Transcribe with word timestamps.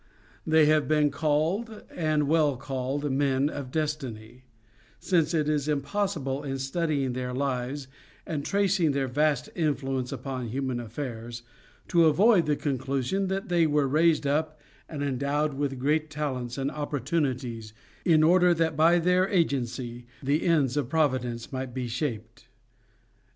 They 0.47 0.65
have 0.65 0.87
been 0.87 1.11
called, 1.11 1.83
and 1.95 2.27
well 2.27 2.57
called, 2.57 3.11
Men 3.11 3.49
of 3.49 3.69
Destiny, 3.69 4.45
since 4.99 5.31
it 5.31 5.47
is 5.47 5.67
impossible 5.67 6.41
in 6.43 6.57
studying 6.57 7.13
their 7.13 7.35
lives 7.35 7.87
and 8.25 8.43
tracing 8.43 8.93
their 8.93 9.05
vast 9.07 9.51
influence 9.53 10.11
upon 10.11 10.47
human 10.47 10.79
affairs, 10.79 11.43
to 11.89 12.05
avoid 12.05 12.47
the 12.47 12.55
conclusion 12.55 13.27
that 13.27 13.47
they 13.49 13.67
were 13.67 13.87
raised 13.87 14.25
up 14.25 14.59
and 14.89 15.03
endowed 15.03 15.53
with 15.53 15.77
great 15.77 16.09
talents 16.09 16.57
and 16.57 16.71
opportunities 16.71 17.71
in 18.03 18.23
order 18.23 18.55
that 18.55 18.75
by 18.75 18.97
their 18.97 19.29
agency 19.29 20.07
the 20.23 20.47
ends 20.47 20.75
of 20.77 20.89
Providence 20.89 21.51
might 21.53 21.75
be 21.75 21.87
shaped. 21.87 22.47